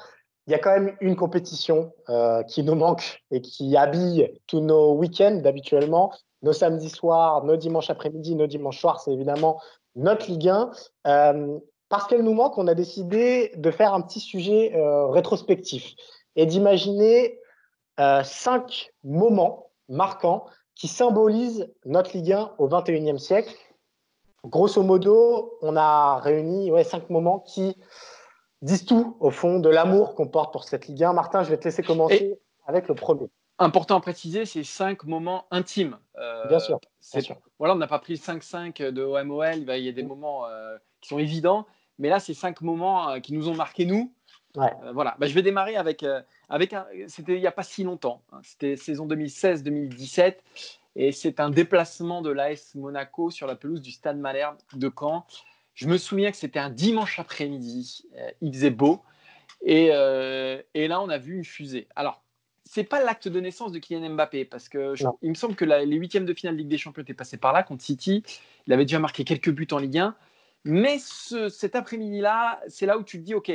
[0.47, 4.61] Il y a quand même une compétition euh, qui nous manque et qui habille tous
[4.61, 6.13] nos week-ends habituellement,
[6.47, 9.61] nos samedis soirs, nos dimanches après-midi, nos dimanches soirs, c'est évidemment
[9.95, 10.71] notre Ligue 1.
[11.05, 15.95] Euh, parce qu'elle nous manque, on a décidé de faire un petit sujet euh, rétrospectif
[16.35, 17.39] et d'imaginer
[18.23, 23.55] cinq moments marquants qui symbolisent notre Ligue 1 au 21e siècle
[24.47, 27.75] grosso modo, on a réuni ouais, cinq moments qui
[28.61, 31.13] disent tout, au fond, de l'amour qu'on porte pour cette Ligue 1.
[31.13, 33.29] Martin, je vais te laisser commencer avec le premier.
[33.59, 35.97] Important à préciser, c'est cinq moments intimes.
[36.17, 36.79] Euh, bien sûr.
[37.57, 40.77] Voilà, on n'a pas pris le 5-5 de OMOL, il y a des moments euh,
[41.01, 41.65] qui sont évidents,
[41.97, 44.13] mais là, c'est cinq moments euh, qui nous ont marqué, nous.
[44.53, 46.05] voilà, bah, je vais démarrer avec,
[46.49, 46.85] avec un.
[47.07, 48.39] C'était il n'y a pas si longtemps, hein.
[48.43, 50.37] c'était saison 2016-2017.
[50.99, 55.25] Et c'est un déplacement de l'AS Monaco sur la pelouse du Stade Malherbe de Caen.
[55.75, 58.07] Je me souviens que c'était un dimanche après-midi.
[58.41, 59.03] Il faisait beau.
[59.65, 61.87] Euh, et, là, on a vu une fusée.
[61.95, 62.23] Alors,
[62.69, 65.95] c'est pas l'acte de naissance de Kylian Mbappé, parce que il me semble que les
[65.95, 68.23] huitièmes de finale de Ligue des Champions étaient passés par là contre City.
[68.67, 70.15] Il avait déjà marqué quelques buts en Ligue 1.
[70.65, 73.51] Mais cet après-midi-là, c'est là où tu te dis, OK,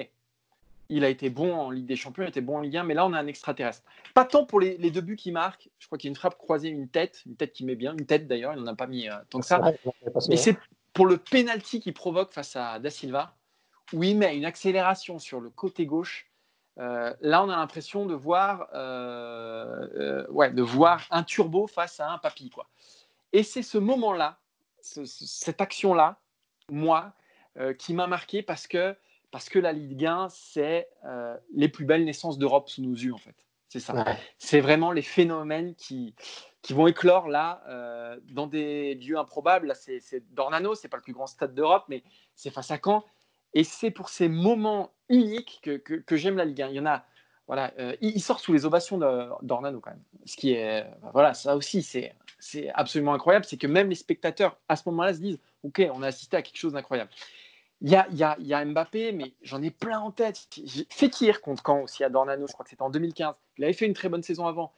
[0.89, 2.85] il a été bon en Ligue des Champions, il a été bon en Ligue 1,
[2.85, 3.83] mais là, on a un extraterrestre.
[4.15, 5.69] Pas tant pour les, deux buts qu'il marque.
[5.79, 7.93] Je crois qu'il y a une frappe croisée, une tête, une tête qui met bien,
[7.93, 9.61] une tête d'ailleurs, il n'en a pas mis euh, tant que ça.
[10.29, 10.57] mais c'est
[10.93, 13.37] pour le penalty qu'il provoque face à Da Silva,
[13.93, 16.32] où il met une accélération sur le côté gauche.
[16.79, 22.11] Euh, là, on a l'impression de voir, euh, ouais, de voir un turbo face à
[22.11, 22.51] un papy.
[22.51, 22.67] Quoi.
[23.33, 24.39] Et c'est ce moment-là,
[24.81, 26.19] cette action-là,
[26.71, 27.13] moi,
[27.79, 28.97] qui m'a marqué parce que
[29.33, 33.15] parce que la Ligue 1, c'est euh, les plus belles naissances d'Europe sous nos yeux,
[33.15, 33.35] en fait.
[33.71, 34.05] C'est ça.
[34.37, 36.15] C'est vraiment les phénomènes qui,
[36.61, 39.69] qui vont éclore là, euh, dans des lieux improbables.
[39.69, 40.03] Là, c'est
[40.35, 42.05] Dornano, c'est pas le plus grand stade d'Europe, mais
[42.35, 43.03] c'est face à Caen.
[43.55, 46.69] Et c'est pour ces moments uniques que, que, j'aime la Ligue 1.
[46.69, 47.05] Il y en a,
[47.47, 48.99] voilà, euh, il, sort sous les ovations
[49.43, 50.03] d'Ornano quand même.
[50.25, 52.15] Ce qui est, voilà, ça aussi, c'est
[52.75, 53.45] absolument incroyable.
[53.45, 56.43] C'est que même les spectateurs, à ce moment-là, se disent, OK, on a assisté à
[56.43, 57.11] quelque chose d'incroyable.
[57.83, 60.49] Il y a, y, a, y a, Mbappé, mais j'en ai plein en tête.
[60.89, 63.35] Fekir contre Caen aussi à Dornano, je crois que c'était en 2015.
[63.59, 64.73] Il avait fait une très bonne saison avant.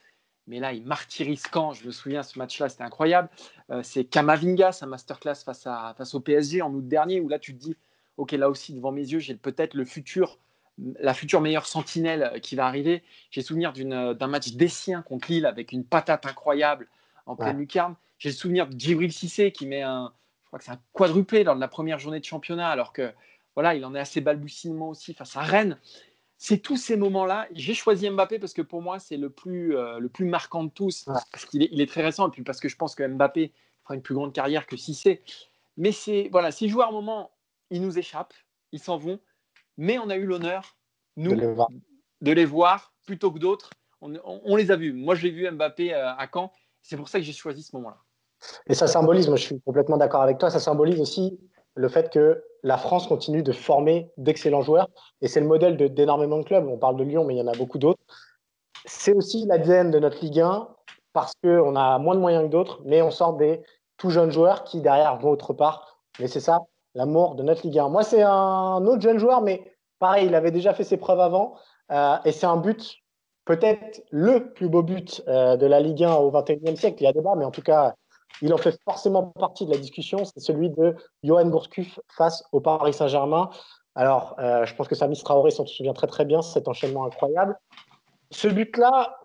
[0.46, 1.74] Mais là, il martyrise Caen.
[1.74, 3.28] Je me souviens, ce match-là, c'était incroyable.
[3.70, 7.38] Euh, c'est Kamavinga, sa masterclass face, à, face au PSG en août dernier, où là,
[7.38, 7.76] tu te dis,
[8.16, 10.38] OK, là aussi, devant mes yeux, j'ai peut-être le futur,
[10.79, 13.03] la future meilleure sentinelle qui va arriver.
[13.31, 16.88] J'ai souvenir d'un match d'Essien contre Lille avec une patate incroyable
[17.27, 17.96] en pleine lucarne.
[18.18, 20.12] J'ai le souvenir de Djibril Cissé qui met un,
[20.59, 23.12] que c'est un quadruplé lors de la première journée de championnat, alors que
[23.55, 25.79] voilà, il en est assez balbutiement aussi face à Rennes.
[26.37, 27.46] C'est tous ces moments-là.
[27.53, 30.70] J'ai choisi Mbappé parce que pour moi, c'est le plus, euh, le plus marquant de
[30.70, 33.07] tous, parce qu'il est, il est très récent, et puis parce que je pense que
[33.07, 35.22] Mbappé fera une plus grande carrière que Cissé.
[35.77, 37.31] Mais c'est voilà, ces joueurs, à un moment,
[37.74, 38.34] ils nous échappent,
[38.70, 39.18] ils s'en vont,
[39.76, 40.78] mais on a eu l'honneur,
[41.16, 43.70] nous, de les, voir plutôt que d'autres.
[44.00, 44.92] On, on, les a vus.
[44.92, 46.52] Moi, j'ai vu Mbappé euh, à Caen.
[46.82, 47.96] C'est pour ça que j'ai choisi ce moment-là.
[48.68, 51.40] Et ça symbolise, moi je suis complètement d'accord avec toi, ça symbolise aussi
[51.76, 54.88] le fait que la France continue de former d'excellents joueurs.
[55.20, 56.68] Et c'est le modèle d'énormément de, clubs.
[56.68, 58.00] On parle de Lyon, mais il y en a beaucoup d'autres.
[58.84, 60.68] C'est aussi l'ADN de notre Ligue 1
[61.12, 63.62] parce qu'on a moins de moyens que d'autres, mais on sort des
[63.96, 66.00] tout jeunes joueurs qui derrière vont autre part.
[66.20, 66.60] Mais c'est ça,
[66.94, 67.88] l'amour de notre Ligue 1.
[67.88, 71.57] Moi, c'est un autre jeune joueur, mais pareil, il avait déjà fait ses preuves avant.
[71.90, 72.96] Euh, et c'est un but,
[73.44, 76.96] peut-être le plus beau but euh, de la Ligue 1 au XXIe siècle.
[77.00, 77.94] Il y a débat, mais en tout cas,
[78.42, 82.61] il en fait forcément partie de la discussion, c'est celui de Johan Gourcuff face au
[82.61, 83.50] Paris Saint-Germain.
[83.94, 87.57] Alors, euh, je pense que Samy Traoré s'en souvient très très bien, cet enchaînement incroyable.
[88.30, 89.16] Ce but-là,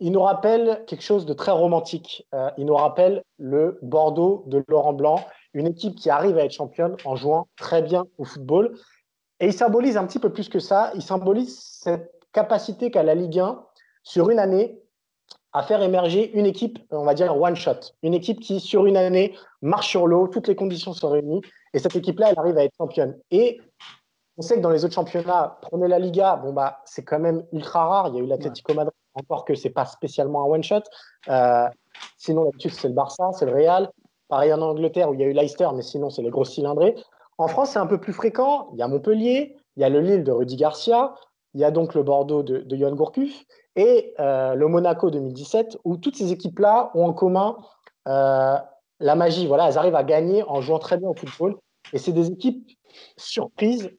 [0.00, 2.26] il nous rappelle quelque chose de très romantique.
[2.34, 6.52] Euh, il nous rappelle le Bordeaux de Laurent Blanc, une équipe qui arrive à être
[6.52, 8.76] championne en jouant très bien au football.
[9.40, 13.14] Et il symbolise un petit peu plus que ça, il symbolise cette capacité qu'a la
[13.14, 13.64] Ligue 1
[14.02, 14.78] sur une année
[15.52, 18.96] à faire émerger une équipe, on va dire one shot, une équipe qui sur une
[18.96, 21.40] année marche sur l'eau, toutes les conditions sont réunies,
[21.72, 23.18] et cette équipe-là, elle arrive à être championne.
[23.30, 23.58] Et
[24.36, 27.42] on sait que dans les autres championnats, prenez la Liga, bon bah c'est quand même
[27.52, 28.08] ultra rare.
[28.08, 30.82] Il y a eu l'Atlético Madrid, encore que c'est pas spécialement un one shot.
[31.28, 31.68] Euh,
[32.18, 33.90] sinon d'habitude c'est le Barça, c'est le Real.
[34.28, 36.94] Pareil en Angleterre où il y a eu Leicester, mais sinon c'est les gros cylindrés.
[37.38, 38.68] En France c'est un peu plus fréquent.
[38.72, 41.14] Il y a Montpellier, il y a le Lille de Rudy Garcia,
[41.54, 43.44] il y a donc le Bordeaux de, de Johan Gourcuff
[43.76, 47.58] et euh, le Monaco 2017, où toutes ces équipes-là ont en commun
[48.08, 48.56] euh,
[49.00, 49.46] la magie.
[49.46, 51.56] Voilà, elles arrivent à gagner en jouant très bien au football.
[51.92, 52.70] Et c'est des équipes
[53.16, 53.90] surprises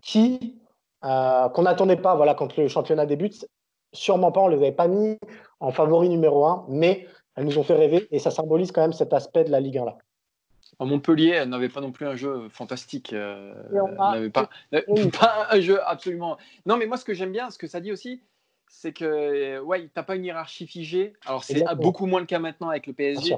[0.00, 0.56] qui
[1.04, 2.14] euh, qu'on n'attendait pas.
[2.14, 3.46] Voilà, quand le championnat débute,
[3.92, 5.18] sûrement pas, on les avait pas mis
[5.60, 8.92] en favori numéro un, mais elles nous ont fait rêver et ça symbolise quand même
[8.92, 9.98] cet aspect de la Ligue 1 là.
[10.80, 13.12] Montpellier n'avait pas non plus un jeu fantastique.
[13.12, 13.54] Euh,
[13.98, 14.48] n'avait pas,
[15.20, 16.36] pas, un jeu absolument.
[16.66, 18.20] Non, mais moi, ce que j'aime bien, ce que ça dit aussi,
[18.68, 21.12] c'est que ouais, t'as pas une hiérarchie figée.
[21.26, 23.36] Alors c'est beaucoup moins le cas maintenant avec le PSG.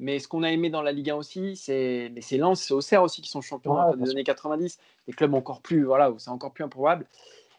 [0.00, 2.72] Mais ce qu'on a aimé dans la Ligue 1 aussi, c'est mais c'est Lens, c'est
[2.72, 6.30] Auxerre aussi qui sont champions des années 90, des clubs encore plus voilà où c'est
[6.30, 7.04] encore plus improbable.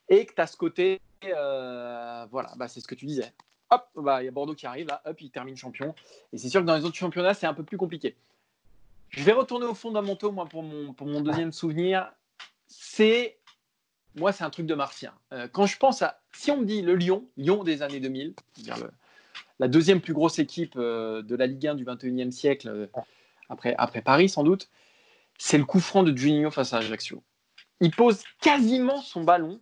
[0.07, 3.33] Et que tu as ce côté, euh, voilà, bah, c'est ce que tu disais.
[3.69, 5.93] Hop, bah, il y a Bordeaux qui arrive là, hop, il termine champion.
[6.33, 8.15] Et c'est sûr que dans les autres championnats, c'est un peu plus compliqué.
[9.09, 12.11] Je vais retourner aux fondamentaux, moi, pour mon, pour mon deuxième souvenir.
[12.67, 13.37] C'est,
[14.15, 15.13] moi, c'est un truc de martien.
[15.33, 18.33] Euh, quand je pense à, si on me dit le Lyon, Lyon des années 2000,
[18.55, 18.77] dire
[19.59, 22.89] la deuxième plus grosse équipe euh, de la Ligue 1 du 21e siècle,
[23.49, 24.69] après, après Paris sans doute,
[25.37, 27.23] c'est le coup franc de Juninho face à Ajaccio.
[27.81, 29.59] Il pose quasiment son ballon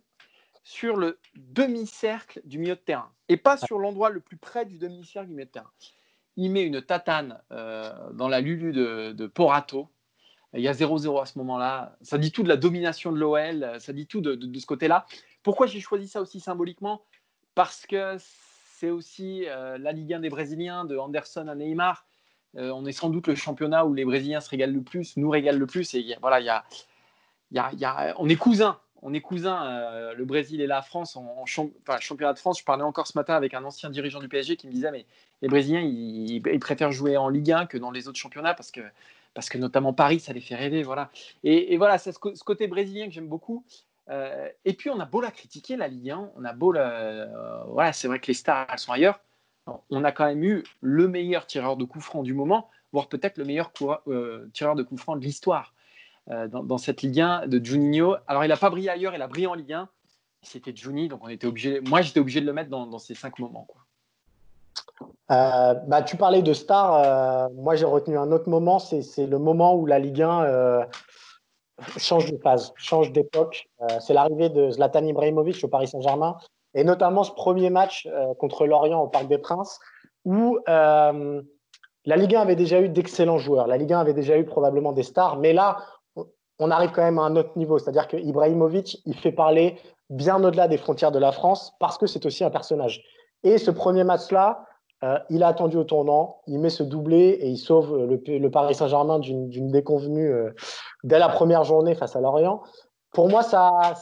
[0.68, 4.76] sur le demi-cercle du milieu de terrain et pas sur l'endroit le plus près du
[4.76, 5.70] demi-cercle du milieu de terrain
[6.36, 9.88] il met une tatane euh, dans la Lulu de, Porato.
[10.52, 11.96] Il y a 0-0 à ce moment-là.
[12.02, 15.06] Ça dit tout de la domination de l'OL, ça dit tout de, ce côté-là.
[15.42, 17.02] Pourquoi j'ai choisi ça aussi symboliquement?
[17.56, 22.06] Parce que c'est aussi euh, la Ligue 1 des Brésiliens, de Anderson à Neymar.
[22.56, 25.30] Euh, on est sans doute le championnat où les Brésiliens se régalent le plus, nous
[25.30, 25.92] régalent le plus.
[25.94, 26.52] Et voilà, y
[27.50, 31.44] y a, on est cousins on est cousins, euh, le Brésil et la France en,
[31.46, 32.58] championnat de France.
[32.60, 35.06] Je parlais encore ce matin avec un ancien dirigeant du PSG qui me disait mais
[35.42, 38.80] les Brésiliens ils, préfèrent jouer en Ligue 1 que dans les autres championnats parce que
[39.34, 41.10] parce que notamment Paris ça les fait rêver voilà.
[41.44, 43.64] Et, voilà c'est ce, côté brésilien que j'aime beaucoup.
[44.10, 47.26] Euh, et puis on a beau la critiquer la Ligue 1, on a beau euh,
[47.68, 49.20] voilà c'est vrai que les stars elles sont ailleurs.
[49.90, 53.36] On a quand même eu le meilleur tireur de coups francs du moment, voire peut-être
[53.36, 53.70] le meilleur
[54.54, 55.74] tireur de coups francs de l'histoire.
[56.30, 58.16] Euh, dans, cette Ligue 1 de Juninho.
[58.26, 59.88] Alors, il n'a pas brillé ailleurs, il a brillé en Ligue 1.
[60.42, 61.80] C'était Juni, donc on était obligé.
[61.80, 63.66] Moi, j'étais obligé de le mettre dans, ces cinq moments.
[65.30, 66.94] Euh, bah, tu parlais de star.
[66.94, 68.78] Euh, moi, j'ai retenu un autre moment.
[68.78, 70.86] C'est le moment où la Ligue 1
[71.96, 73.68] change de phase, change d'époque.
[74.00, 76.36] c'est l'arrivée de Zlatan Ibrahimovic au Paris Saint-Germain.
[76.74, 78.06] Et notamment ce premier match
[78.38, 79.80] contre Lorient au Parc des Princes,
[80.24, 83.66] où la Ligue 1 avait déjà eu d'excellents joueurs.
[83.66, 85.36] La Ligue 1 avait déjà eu probablement des stars.
[85.36, 85.78] Mais là,
[86.58, 87.78] on arrive quand même à un autre niveau.
[87.78, 89.78] C'est-à-dire que Ibrahimovic, il fait parler
[90.10, 93.02] bien au-delà des frontières de la France parce que c'est aussi un personnage.
[93.44, 94.64] Et ce premier match-là,
[95.04, 98.74] euh, il a attendu au tournant, il met ce doublé et il sauve le, Paris
[98.74, 100.50] Saint-Germain d'une déconvenue euh,
[101.04, 102.62] dès la première journée face à Lorient.
[103.12, 103.94] Pour moi, ça,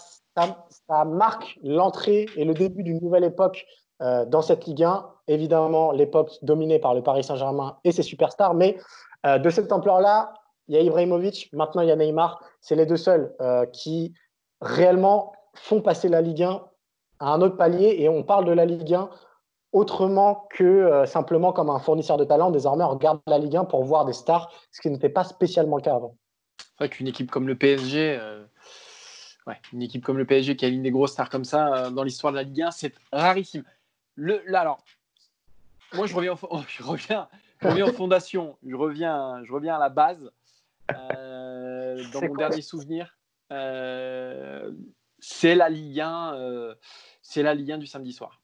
[1.04, 3.66] marque l'entrée et le début d'une nouvelle époque
[4.00, 5.06] euh, dans cette Ligue 1.
[5.28, 8.76] Évidemment, l'époque dominée par le Paris Saint-Germain et ses superstars, mais
[9.24, 10.32] de cette ampleur-là,
[10.68, 12.42] il y a Ibrahimovic, maintenant il y a Neymar.
[12.60, 14.14] C'est les deux seuls euh, qui
[14.60, 16.62] réellement font passer la Ligue 1
[17.20, 19.08] à un autre palier et on parle de la Ligue 1
[19.72, 22.50] autrement que euh, simplement comme un fournisseur de talent.
[22.50, 25.76] Désormais, on regarde la Ligue 1 pour voir des stars, ce qui n'était pas spécialement
[25.76, 26.16] le cas avant.
[26.58, 28.44] C'est vrai qu'une équipe comme le PSG, euh,
[29.46, 32.32] ouais, une équipe comme le PSG qui aligne des grosses stars comme ça dans l'histoire
[32.32, 33.64] de la Ligue 1, c'est rarissime.
[34.14, 34.78] Le, alors,
[35.94, 36.34] moi, je reviens,
[36.68, 37.28] je reviens,
[37.60, 40.30] je reviens aux fondations, je reviens, je reviens à la base.
[40.92, 43.16] Euh, dans mon dernier souvenir,
[43.52, 44.72] euh,
[45.18, 46.74] c'est la Ligue 1, euh,
[47.22, 48.42] c'est la Ligue 1 du samedi soir.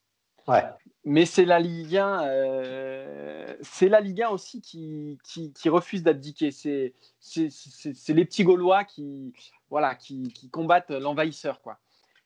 [0.48, 0.64] Ouais.
[1.04, 6.50] Mais c'est la Ligue 1, c'est la Ligue 1 aussi qui, qui, qui refuse d'abdiquer.
[6.50, 9.32] C'est, c'est, les petits Gaulois qui,
[9.70, 11.78] voilà, qui, qui combattent l'envahisseur, quoi.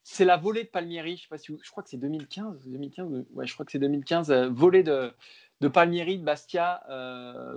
[0.03, 3.27] C'est la volée de Palmieri, je sais pas si je crois que c'est 2015, 2015,
[3.33, 5.13] ouais, je crois que c'est 2015, volée de,
[5.61, 6.81] de Palmieri de Bastia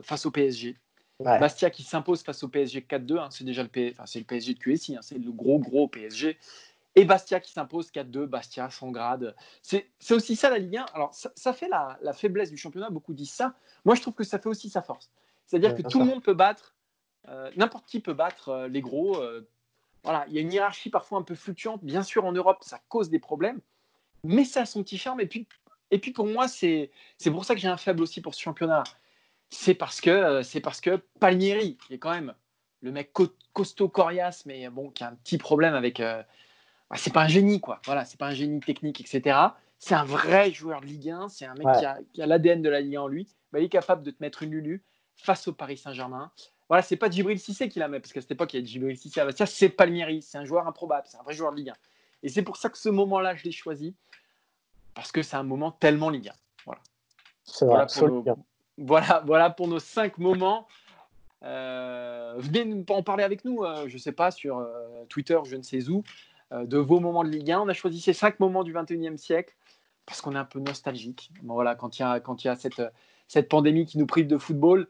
[0.02, 0.78] face au PSG.
[1.20, 4.96] Bastia qui s'impose face au PSG 4-2, hein, c'est déjà le, le PSG de QSI,
[4.96, 6.38] hein, c'est le gros gros PSG.
[6.96, 9.36] Et Bastia qui s'impose 4-2, Bastia sans grade.
[9.62, 10.86] C'est aussi ça la Ligue 1.
[10.94, 13.54] Alors ça, fait la, faiblesse du championnat, beaucoup disent ça.
[13.86, 15.12] Moi je trouve que ça fait aussi sa force.
[15.46, 16.76] C'est-à-dire que tout le monde peut battre,
[17.28, 19.18] euh, n'importe qui peut battre euh, les gros.
[19.18, 19.48] Euh,
[20.04, 21.84] voilà, il y a une hiérarchie parfois un peu fluctuante.
[21.84, 23.60] Bien sûr en Europe ça cause des problèmes,
[24.24, 25.20] mais ça a son petit charme.
[25.22, 25.48] Et puis,
[25.92, 26.92] et puis pour moi c'est
[27.26, 28.84] pour ça que j'ai un faible aussi pour ce championnat
[29.50, 32.34] c'est parce que euh, c'est parce que Palmieri, qui est quand même
[32.82, 33.12] le mec
[33.54, 36.00] costaud, coriace, mais bon, qui a un petit problème avec.
[36.00, 36.24] Euh,
[36.90, 37.82] bah, c'est pas un génie, quoi.
[37.86, 39.38] Voilà, c'est pas un génie technique, etc.
[39.78, 41.30] C'est un vrai joueur de Ligue 1.
[41.30, 41.68] C'est un mec
[42.14, 43.28] qui a, l'ADN de la Ligue 1 en lui.
[43.52, 44.84] Bah, il est capable de te mettre une Lulu
[45.16, 46.32] face au Paris Saint-Germain.
[46.68, 48.66] Voilà, c'est pas Djibril Cissé qui la met, parce qu'à cette époque, il y a
[48.66, 49.46] Djibril Cissé à Bastia.
[49.46, 50.22] C'est Palmieri.
[50.22, 51.08] C'est un joueur improbable.
[51.10, 51.74] C'est un vrai joueur de Ligue 1.
[52.24, 53.96] Et c'est pour ça que ce moment-là, je l'ai choisi,
[54.94, 56.34] parce que c'est un moment tellement Ligue 1.
[56.66, 56.82] Voilà.
[57.62, 57.88] Voilà,
[58.80, 60.68] voilà, voilà, pour nos cinq moments.
[61.44, 65.56] Euh, venez en parler avec nous, euh, je ne sais pas, sur euh, Twitter, je
[65.56, 66.04] ne sais où,
[66.52, 67.62] de vos moments de Ligue 1.
[67.62, 69.56] On a choisi ces cinq moments du 21e siècle
[70.06, 71.32] parce qu'on est un peu nostalgique.
[71.44, 72.82] voilà, quand il y a, quand y a cette,
[73.28, 74.88] cette pandémie qui nous prive de football,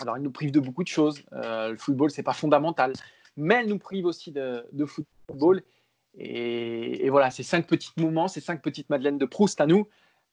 [0.00, 1.22] alors il nous prive de beaucoup de choses.
[1.30, 2.92] le football, c'est pas fondamental,
[3.36, 5.62] mais elle nous prive aussi de, de football.
[6.18, 9.86] Et, et, voilà, ces cinq petits moments, ces cinq petites Madeleines de Proust à nous,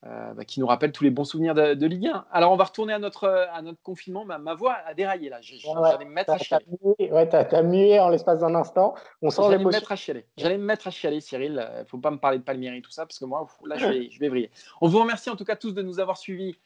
[0.05, 2.25] euh, bah, qui nous rappelle tous les bons souvenirs de, Ligue 1.
[2.31, 4.25] Alors, on va retourner à notre, à notre confinement.
[4.25, 5.39] Ma, ma voix a déraillé là.
[5.41, 6.65] J'allais me mettre à chialer.
[6.99, 8.95] Ouais, t'as mué en l'espace d'un instant.
[9.21, 10.25] On sent J'allais me mettre à chialer.
[10.35, 11.53] J'allais me mettre à chialer, Cyril.
[11.53, 13.47] Il euh, ne faut pas me parler de Palmieri et tout ça, parce que moi,
[13.65, 14.51] là, je vais, je vais vriller.
[14.81, 16.57] On vous remercie en tout cas tous de nous avoir suivis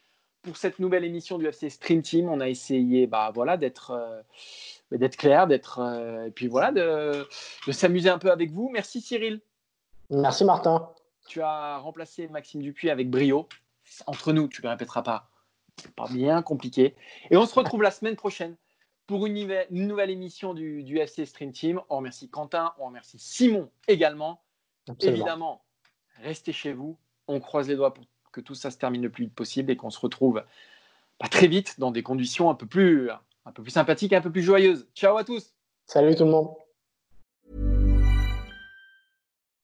[0.42, 2.30] pour cette nouvelle émission du FC Stream Team.
[2.30, 3.92] On a essayé bah, voilà, d'être.
[3.92, 4.22] Euh,
[4.90, 5.82] d'être clair, d'être
[6.26, 7.28] et puis voilà, de,
[7.68, 8.70] de s'amuser un peu avec vous.
[8.72, 9.42] Merci Cyril.
[10.10, 10.90] Merci Martin
[11.28, 13.48] tu as remplacé Maxime Dupuis avec brio.
[14.06, 15.30] Entre nous, tu ne le répéteras pas.
[15.78, 16.96] C'est pas bien compliqué.
[17.30, 18.56] Et on se retrouve la semaine prochaine
[19.06, 19.34] pour une
[19.70, 21.82] nouvelle, émission du, FC Stream Team.
[21.90, 24.42] On remercie Quentin, on remercie Simon également.
[25.00, 25.64] Évidemment,
[26.22, 26.98] restez chez vous.
[27.28, 29.78] On croise les doigts pour que tout ça se termine le plus vite possible et
[29.78, 30.44] qu'on se retrouve
[31.18, 33.10] pas très vite dans des conditions un peu plus,
[33.46, 34.88] un peu plus sympathiques, un peu plus joyeuses.
[34.96, 35.54] Ciao à tous.
[35.86, 36.67] Salut tout le monde.